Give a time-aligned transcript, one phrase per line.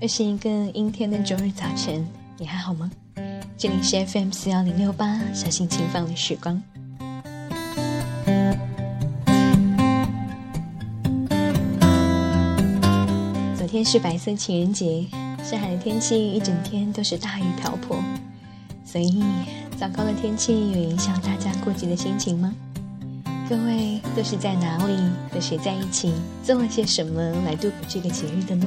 [0.00, 2.06] 又是一个阴天的周日早晨，
[2.36, 2.88] 你还好吗？
[3.56, 6.62] 这里是 FM 四幺零六八，小心情放的时光。
[13.56, 15.04] 昨天是白色情人节，
[15.42, 18.00] 上海的天气一整天都是大雨瓢泼，
[18.84, 19.20] 所以
[19.76, 22.54] 糟糕的天气有影响大家过节的心情吗？
[23.48, 24.96] 各位都是在哪里
[25.32, 28.64] 和谁在一起，做了些什么来度过这个节日的呢？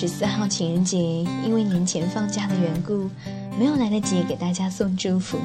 [0.00, 3.10] 十四号情人节，因为年前放假的缘故，
[3.58, 5.38] 没有来得及给大家送祝福，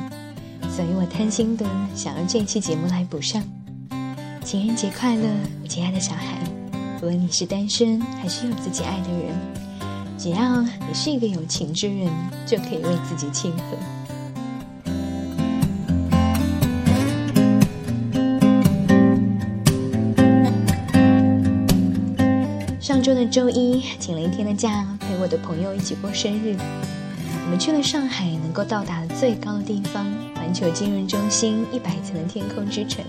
[0.69, 3.43] 所以我贪心的想要这期节目来补上。
[4.45, 5.27] 情人节快乐，
[5.63, 6.37] 我亲爱的小孩！
[7.01, 9.35] 无论你是单身还是有自己爱的人，
[10.19, 12.07] 只要你是一个有情之人，
[12.45, 13.63] 就可以为自己庆贺。
[23.33, 26.55] 周一，请了一天的假，陪我的朋友一起过生日。
[27.43, 30.05] 我们去了上海能够到达最高的地方——
[30.37, 33.03] 环球金融中心一百层的天空之城。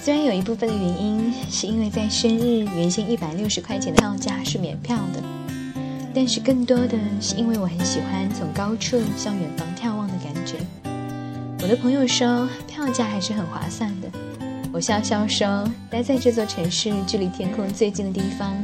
[0.00, 5.22] 虽然有一部分的原因是因为在生日原先一百六十块钱的票价是免票的，
[6.14, 10.54] 但是更多的是因为我很喜欢从高处向远方眺望的感觉。
[11.60, 14.08] 我的朋友说票价还是很划算的。
[14.72, 18.56] 我笑笑说：“待在这座城市距离天空最近的地方，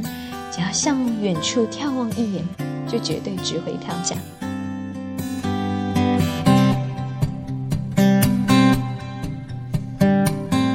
[0.49, 2.43] 只要向远处眺望一眼，
[2.87, 4.15] 就绝对值回票价。”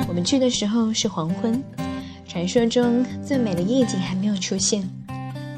[0.06, 1.64] 我们去的时候是黄昏，
[2.28, 4.86] 传说中最美的夜景还没有出现。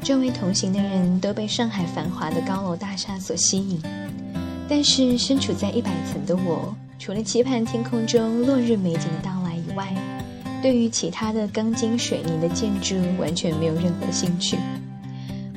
[0.01, 3.81] 周围同行的人都被上海繁华的高楼大厦所吸引，
[4.69, 9.34] 但是身处在一百层的我，除了期盼天空中落日美景到。
[9.75, 9.93] 外，
[10.61, 14.57] 对于其他的钢筋水泥的建筑完全没有任何兴趣。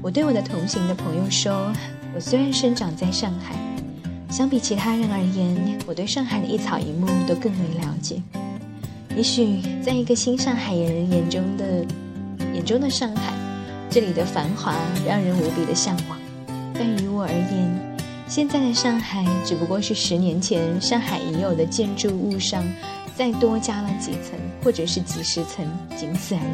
[0.03, 1.73] 我对我的同行的朋友说
[2.15, 3.57] ：“我虽然生长在上海，
[4.31, 8.23] 相比其他人而言，我对上海的一草一木都更为了解。
[9.17, 11.85] 也许在一个新上海人眼中的
[12.55, 13.33] 眼中的上海，
[13.91, 14.77] 这里的繁华
[15.07, 16.19] 让人无比的向往。
[16.75, 17.97] 但于我而言，
[18.29, 22.63] 现在的上海只不过是十年前上海已有的建筑物上。”
[23.19, 26.45] 再多加了几层，或者是几十层，仅此而已。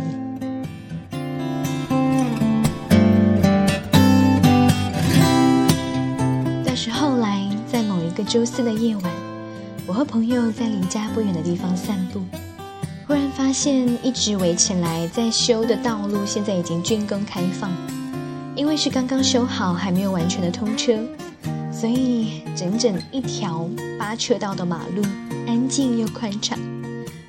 [6.65, 9.13] 但是后来，在某一个周四的夜晚，
[9.87, 12.23] 我和朋友在离家不远的地方散步，
[13.07, 17.71] 忽然发现一直围起来在修的道路，现在已经竣工开放。
[18.57, 20.99] 因为是刚刚修好，还没有完全的通车，
[21.71, 25.03] 所以整整一条八车道的马路。
[25.47, 26.59] 安静又宽敞，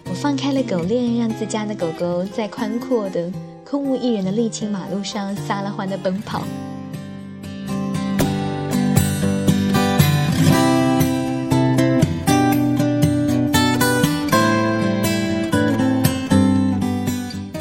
[0.05, 3.31] 我放开了狗链，让自家的狗狗在宽阔的、
[3.63, 6.43] 空无一人的沥青马路上撒了欢的奔跑。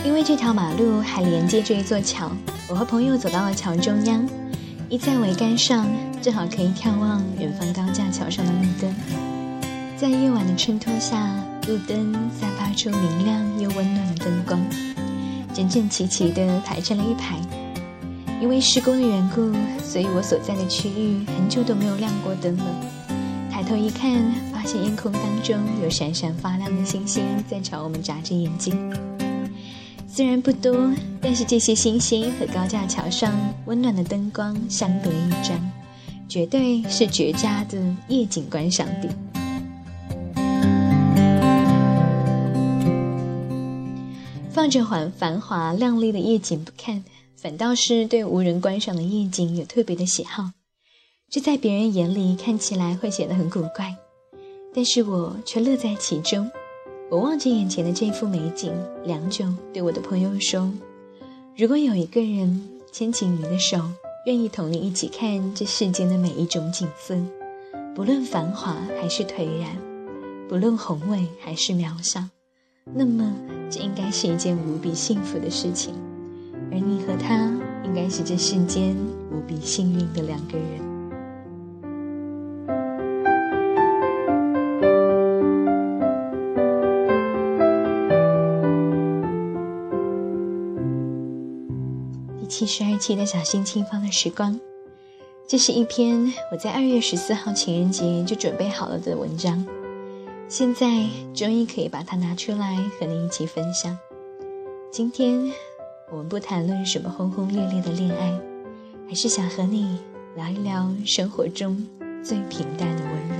[0.04, 2.30] 因为这条马路还连接着一座桥，
[2.68, 4.28] 我和朋友走到了桥中央，
[4.88, 5.86] 依在桅杆上，
[6.22, 8.94] 正好可以眺望远方高架桥上的路灯。
[9.96, 11.32] 在夜晚的衬托下，
[11.68, 14.60] 路灯散发出明亮又温暖的灯光，
[15.54, 17.38] 整整齐齐地排成了一排。
[18.40, 22.64] 因为施工的缘故，所以我所在的区域很久都没有亮过灯了。
[23.50, 24.12] 抬头一看，
[24.52, 28.92] 发现夜空当中有闪闪发亮的星星在朝我们眨着眼睛。
[30.08, 30.90] 虽然不多，
[31.20, 33.32] 但是这些星星和高架桥上
[33.66, 35.56] 温暖的灯光相得益彰，
[36.28, 37.78] 绝对是绝佳的
[38.08, 39.08] 夜景观赏地。
[44.64, 47.04] 望着繁繁华亮丽的夜景不看，
[47.36, 50.52] 反倒是对无人观赏的夜景有特别的喜好。
[51.28, 53.94] 这在别人眼里看起来会显得很古怪，
[54.74, 56.50] 但是我却乐在其中。
[57.10, 58.72] 我望着眼前的这幅美景，
[59.04, 60.72] 良久，对我的朋友说
[61.58, 63.78] ：“如果有一个人牵起你的手，
[64.24, 67.14] 愿意同你一起看这世间的每一种景色，
[67.94, 69.76] 不论繁华还是颓然，
[70.48, 72.24] 不论宏伟还是渺小。”
[72.92, 73.32] 那么，
[73.70, 75.94] 这应该是一件无比幸福的事情，
[76.70, 77.50] 而你和他
[77.82, 78.94] 应该是这世间
[79.32, 80.80] 无比幸运的两个人。
[92.38, 94.60] 第七十二期的小心轻放的时光，
[95.48, 99.66] 这是一篇我在二月十四号情人节就准备好了的文章，
[100.46, 100.86] 现在
[101.34, 103.98] 终于可以把它拿出来和你一起分享。
[104.92, 105.50] 今天
[106.12, 108.40] 我们不谈论什么轰轰烈烈的恋爱，
[109.08, 109.98] 还是想和你
[110.36, 111.84] 聊一聊生活中
[112.22, 113.34] 最平淡的温柔。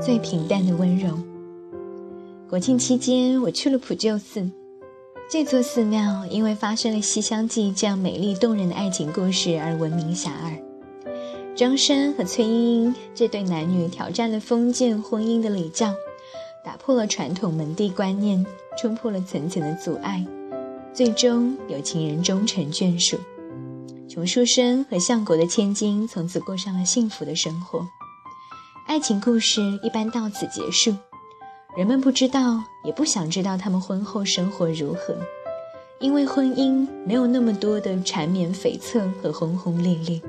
[0.00, 0.69] 最平淡。
[2.50, 4.50] 国庆期间，我去了普救寺。
[5.30, 10.60] 这座寺庙因为发生了《西厢记》这样美丽动人的爱情故事而闻名遐迩。
[11.54, 15.94] 张生和崔莺莺这对男女挑战了封建婚姻的礼教，
[16.64, 18.44] 打破了传统门第观念，
[18.76, 20.26] 冲破了层层的阻碍，
[20.92, 23.16] 最终有情人终成眷属。
[24.08, 27.86] 穷书生和相国的千金从此过上了幸福的生活。
[28.88, 30.92] 爱情故事一般到此结束，
[31.76, 35.16] 人们不知道，也不想知道他们婚后生活如何，
[36.00, 40.20] 因为婚姻没有那么多的缠绵悱恻和轰轰烈烈。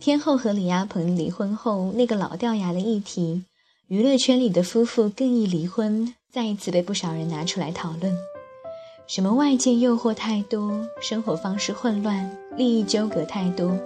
[0.00, 3.44] 天后和李亚鹏离婚后，那个老掉牙的议题，
[3.86, 8.12] 娱乐圈里的夫妇更易离婚，再一次被不少人拿出来讨论。
[9.06, 13.78] 什么外界诱惑太多，生活方式混乱，利益纠葛太多。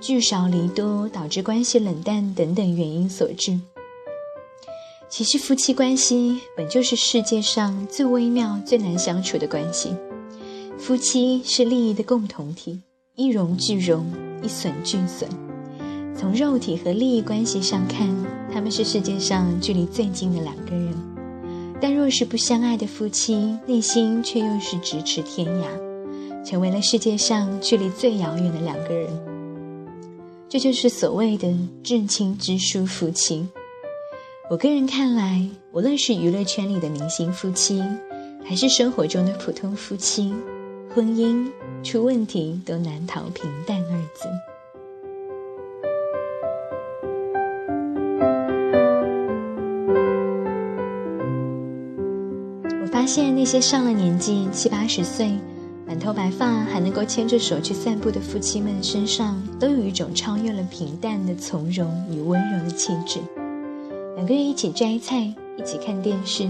[0.00, 3.58] 聚少离多导致关系冷淡等等原因所致。
[5.10, 9.92] 其实夫妻关系本就是世界上最微妙、最难相处的关系。
[10.78, 12.80] 夫妻是利益的共同体，
[13.16, 14.06] 一荣俱荣，
[14.40, 15.28] 一损俱损。
[16.16, 18.08] 从肉体和利益关系上看，
[18.52, 20.94] 他们是世界上距离最近的两个人。
[21.80, 29.10] 但若是不相爱的夫妻，内心却又是咫尺天涯，成为了世界上距离最遥远的两个人。
[30.48, 31.52] 这就是所谓的
[31.82, 33.44] 至亲之疏夫妻。
[34.50, 37.80] 我个人看来，无论是娱乐圈里的明星夫妻，
[38.44, 40.34] 还是生活中的普通夫妻，
[40.92, 41.48] 婚姻
[41.84, 44.28] 出问题都难逃平淡二字。
[52.82, 55.30] 我发现那些上了年纪七八十岁。
[55.86, 63.20] 满头白发还能够牵着手去散步的夫妻们身上，都有一种超越了平淡的从容与温柔的气质。
[64.20, 66.46] 两个人一起摘菜，一起看电视，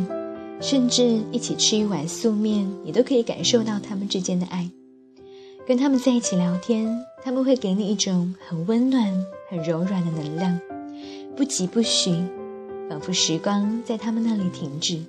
[0.61, 4.69] 甚至一起吃一碗素面，你都可以感受到他们之间的爱。
[5.69, 9.07] 跟他们在一起聊天，他们会给你一种很温暖、
[9.49, 10.61] 很柔软的能量，
[11.37, 12.11] 不急不徐，
[12.89, 15.01] 仿佛时光在他们那里停止，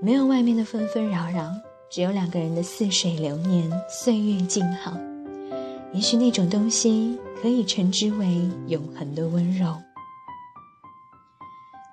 [0.00, 1.52] 没有外面的纷纷扰扰。
[1.90, 4.96] 只有两个人的似水流年，岁月静好。
[5.92, 9.76] 也许那种东西可以称之为永恒的温柔。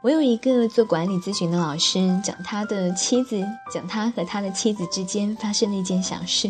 [0.01, 6.49] 我有一个做管理咨询的老师，讲他的妻子，讲他和他的妻子之间发生的一件小事。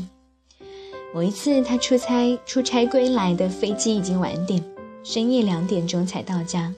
[1.16, 4.64] 某一次，他出差出差归来的飞机已经晚点，
[5.04, 6.72] 深夜两点钟才到家。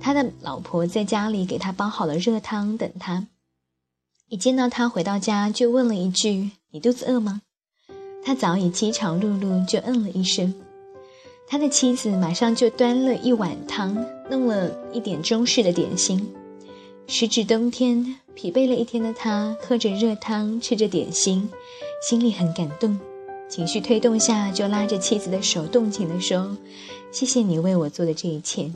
[0.00, 3.24] 他的老婆在家里给他煲好了热汤等他。
[4.28, 7.42] 一见到他回到家，就问了一句：“你肚子饿吗？”
[8.24, 10.52] 他早已饥肠辘辘，就嗯了一声。
[11.48, 13.96] 他的妻子马上就端了一碗汤，
[14.28, 16.28] 弄了一点中式的点心。
[17.06, 21.48] 时值冬天，疲惫了一天的他喝着热汤，吃着点心，
[22.08, 22.98] 心里很感动。
[23.48, 26.56] 情绪推动下，就拉着妻子的手，动情地说
[27.12, 28.68] ：“谢谢你为我做的这一切。”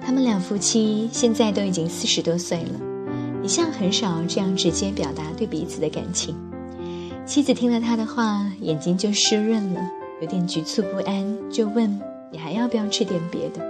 [0.00, 2.80] 他们两夫妻现在都已经四十多岁了。
[3.42, 6.36] 一向很少这样直接表达对彼此的感情。
[7.26, 9.80] 妻子听了他的话，眼睛就湿润了，
[10.20, 12.00] 有点局促不安，就问
[12.32, 13.64] ：“你还要不要吃点别的？”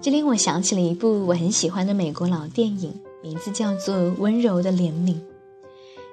[0.00, 2.92] 这令我想起了一部我很喜欢的美国老电影，
[3.22, 5.14] 名字叫做《温柔的怜悯》。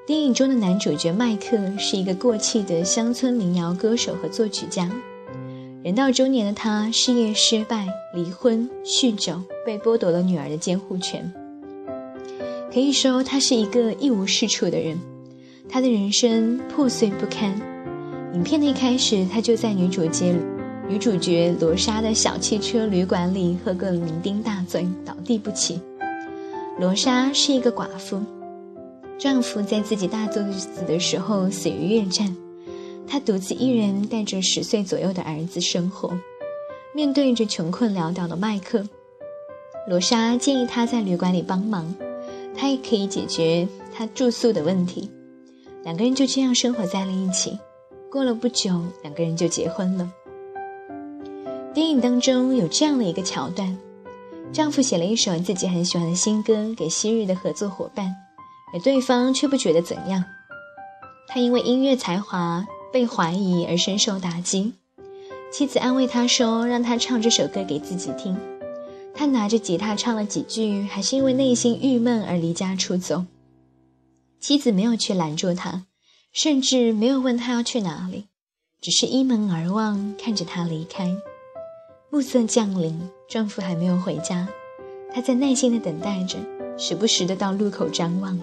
[0.06, 4.92] 电影中的男主角麦克是一个过气的乡村民谣歌手和作曲家。
[5.84, 11.32] 人到中年的他，事业失败，离婚、酗酒，被剥夺了女儿的监护权。
[12.74, 15.00] 可以说，他是一个一无是处的人，
[15.70, 17.60] 他的人生破碎不堪。
[18.34, 20.36] 影片的一开始，他就在女主角
[20.88, 25.80] 女主角罗莎的小汽车旅馆里喝个酩酊大醉，倒地不起。
[26.80, 28.22] 罗莎是一个寡妇，
[29.18, 32.36] 丈夫在自己大肚子的时候死于越战，
[33.08, 36.16] 她独自一人带着十岁左右的儿子生活。
[36.94, 38.84] 面对着穷困潦倒的麦克，
[39.88, 41.94] 罗莎建议他在旅馆里帮忙。
[42.56, 45.10] 他也可以解决他住宿的问题，
[45.84, 47.58] 两个人就这样生活在了一起。
[48.12, 50.12] 过了不久，两个人就结婚了。
[51.74, 53.78] 电影当中有这样的一个桥段：
[54.52, 58.14] 丈夫写了一首自己很喜欢的新歌给昔日的合作伙伴，
[58.74, 60.24] 而对方却不觉得怎样。
[61.28, 64.74] 他因为音乐才华被怀疑而深受打击。
[65.52, 68.36] 妻子安慰他说：“让他唱这首歌给自己听。”
[69.14, 73.26] 他拿着吉他唱了几句，还是因为内心郁闷而离家出走。
[74.40, 75.86] 妻子没有去拦住他，
[76.32, 78.26] 甚至没有问他要去哪里，
[78.80, 81.16] 只是依门而望，看着他离开。
[82.12, 84.48] 暮色降临，丈夫还没有回家，
[85.14, 86.38] 她在耐心地等待着，
[86.78, 88.40] 时不时地到路口张望。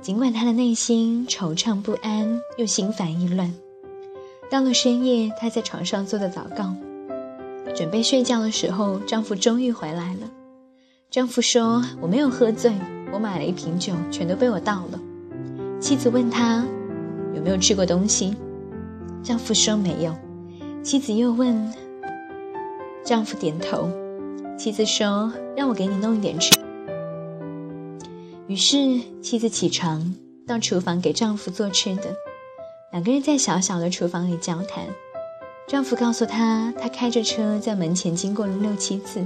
[0.00, 3.52] 尽管她的内心惆怅不安，又心烦意乱。
[4.50, 6.74] 到了深夜，她在床上做的祷告，
[7.74, 10.30] 准备睡觉的时候，丈夫终于回来了。
[11.10, 12.72] 丈夫说：“我没有喝醉，
[13.12, 15.00] 我买了一瓶酒，全都被我倒了。”
[15.80, 16.64] 妻子问他
[17.34, 18.34] 有没有吃过东西，
[19.22, 20.14] 丈夫说没有。
[20.82, 21.72] 妻子又问。
[23.04, 23.90] 丈夫点头，
[24.56, 26.50] 妻子说：“让我给你弄一点吃。”
[28.48, 30.14] 于是妻子起床
[30.46, 32.14] 到厨房给丈夫做吃的。
[32.92, 34.86] 两个人在小小的厨房里交谈。
[35.66, 39.22] 丈夫告诉她，他开着车在门前经过了六七次，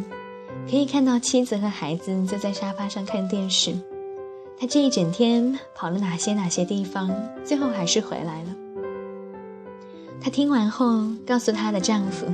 [0.71, 3.75] 可以看到妻子和孩子坐在沙发上看电视。
[4.61, 8.49] 他这一整天跑了哪些哪些地方，最后还是回来了。
[10.21, 12.27] 她听完后告诉她的丈夫。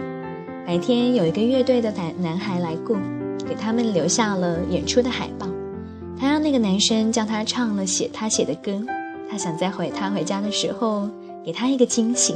[0.66, 2.97] 白天有一个乐队的男男孩来过，
[3.47, 5.47] 给他们留下了演出的海报。
[6.19, 8.83] 她让那个男生教她唱了写他写的歌，
[9.28, 11.07] 她想在回他回家的时候
[11.45, 12.35] 给他一个惊喜。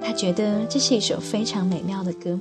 [0.00, 2.40] 她觉得这是一首非常美妙的歌。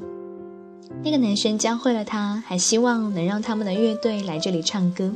[1.04, 5.12] 那个男生教会了她，还希望能让他们的乐队来这里唱歌。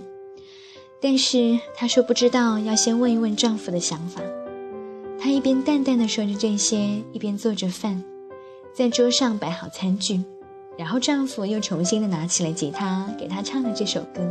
[1.02, 4.22] 但是她说不知道，要先问一问丈夫的想法。
[5.20, 8.04] 她一边淡淡的说着这些，一边做着饭。
[8.74, 10.22] 在桌上摆好餐具，
[10.78, 14.22] 然后丈夫又重新的拿起了吉他，给她唱了这首歌。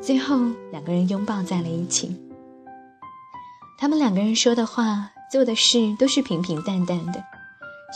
[0.00, 0.38] 最后，
[0.70, 2.16] 两个人拥抱在了一起。
[3.78, 7.22] 他们两个人说的话、做的事都是平平淡淡的，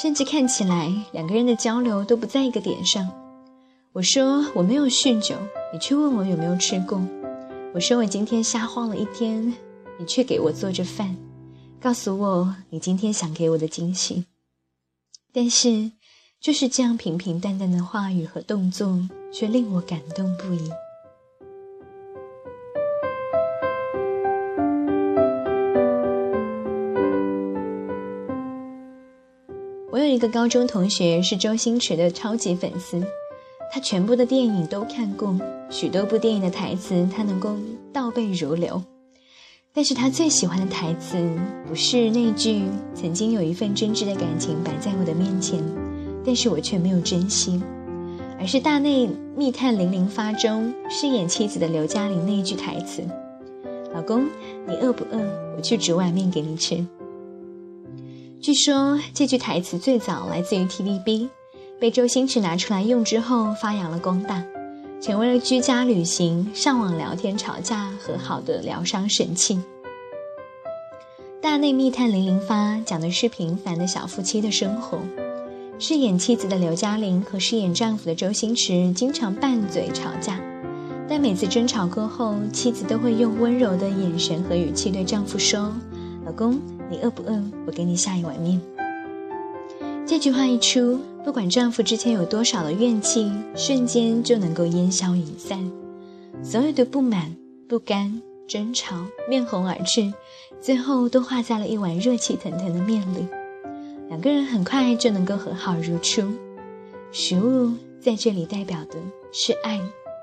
[0.01, 3.09] 甚至看起来两个人的交流都不在一个点上。
[3.93, 5.35] 我说我没有酗酒，
[5.73, 7.01] 你却问我有没有吃过。
[7.75, 9.55] 我说我今天瞎晃了一天，
[9.99, 11.17] 你却给我做着饭，
[11.81, 14.26] 告诉我你今天想给我的惊喜。
[15.33, 15.91] 但是，
[16.38, 20.71] 就是这样平平淡淡的话语和动作，却令我感动不已。
[29.91, 33.02] 我有一个高中同学是周星驰的超级粉丝，
[33.75, 35.35] 他全部的电影都看过，
[35.71, 37.57] 许多部电影的台词他能够
[37.91, 38.83] 倒背如流。
[39.73, 41.17] 但是他最喜欢的台词
[41.67, 42.64] 不是那句
[42.95, 45.59] “曾经有一份真挚的感情摆在我的面前，
[46.23, 47.62] 但是我却没有珍惜”，
[48.38, 53.02] 而是《大内密探零零发》中饰演妻子的刘嘉玲那一句台词
[53.95, 54.26] ：“老公，
[54.69, 55.19] 你饿不饿？
[55.57, 56.87] 我去煮碗面给你吃。”
[58.38, 61.31] 据说这句台词最早来自于 TVB，
[61.83, 64.41] 被周星驰拿出来用之后发扬了光大。
[65.01, 69.57] 成为了居家旅行、上网聊天、吵架和好的疗伤神器。
[71.41, 75.01] 《大内密探零零发》讲的是平凡的小夫妻的生活，
[75.81, 80.39] 饰演妻子的刘嘉玲和饰演丈夫的周星驰经常拌嘴吵架，
[81.09, 85.75] 但每次争吵过后，妻子都会用温柔的眼神和语气对丈夫说
[86.25, 87.43] ：“老公，你饿不饿？
[87.67, 88.61] 我给你下一碗面。”
[90.07, 95.71] 这句话一出，不管丈夫之前有多少的怨气，瞬间就能够烟消云散。
[96.43, 97.37] 所有的不满、
[97.69, 100.12] 不甘、争吵，面红耳赤，
[100.61, 103.26] 最后都化在了一碗热气腾腾的面里。
[104.09, 106.29] 两个人很快就能够和好如初。
[107.12, 108.97] 食物在这里代表的
[109.33, 109.81] 是爱，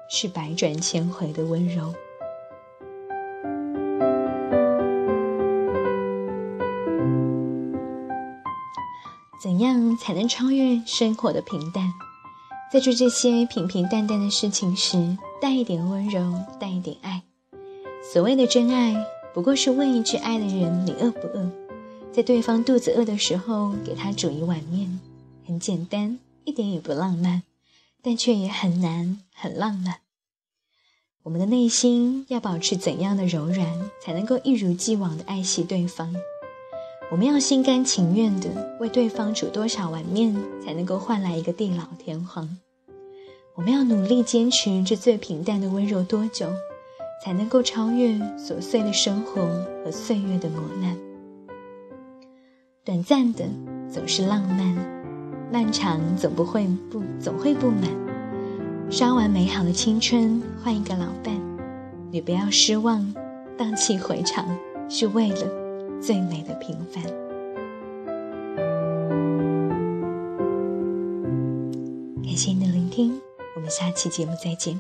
[0.10, 1.94] 是百转千回的温柔。
[9.42, 11.94] 怎样才能超越生活的平淡？
[12.72, 17.24] 在做这些平平淡淡的事情时，带一点温柔，带一点爱。
[18.14, 18.96] 所谓的真爱，
[19.34, 21.50] 不过是问一句爱的人：“你饿不饿？”
[22.12, 25.00] 在对方肚子饿的时候，给他煮一碗面。
[25.48, 27.44] 很简单，一点也不浪漫，
[28.02, 30.00] 但却也很难，很浪漫。
[31.24, 36.14] 我们的内心要保持怎样的柔软，才能够一如既往的爱惜对方？
[37.12, 42.48] 我们要心甘情愿的为对方煮多少碗面，才能够换来一个地老天荒？
[43.56, 46.48] 我们要努力坚持这最平淡的温柔多久，
[47.26, 49.42] 才能够超越琐碎的生活
[49.84, 50.96] 和岁月的磨难？
[52.86, 53.46] 短暂的
[53.92, 54.76] 总是浪漫，
[55.52, 57.90] 漫长总不会不总会不满。
[58.92, 61.36] 刷完美好的青春，换一个老伴，
[62.12, 63.12] 你不要失望，
[63.58, 64.46] 荡气回肠，
[64.88, 65.69] 是为了
[66.02, 67.04] 最美的平凡。
[72.24, 73.20] 感谢您的聆听，
[73.56, 74.80] 我们下期节目再见。